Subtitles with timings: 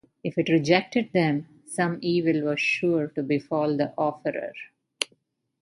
[0.23, 4.51] If it rejected them, some evil was sure to befall the offerer.